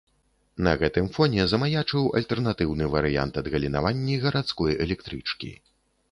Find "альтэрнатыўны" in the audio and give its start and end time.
2.19-2.87